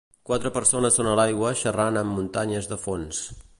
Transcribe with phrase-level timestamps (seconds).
[0.27, 3.25] Quatre persones són a l'aigua xerrant amb muntanyes de fons.